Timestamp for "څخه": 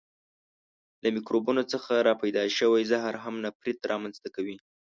1.71-1.93